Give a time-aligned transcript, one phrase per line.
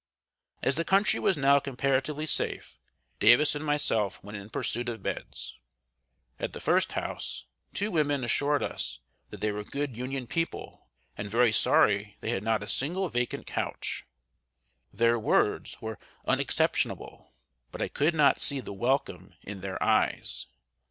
[0.63, 2.79] ]As the country was now comparatively safe,
[3.19, 5.59] Davis and myself went in pursuit of beds.
[6.39, 11.29] At the first house, two women assured us that they were good Union people, and
[11.29, 14.07] very sorry they had not a single vacant couch.
[14.91, 17.31] Their words were unexceptionable,
[17.71, 20.47] but I could not see the welcome in their eyes.